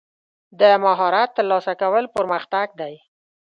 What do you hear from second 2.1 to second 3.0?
پرمختګ دی.